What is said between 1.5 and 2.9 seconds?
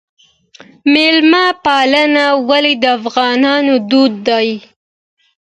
پالنه ولې د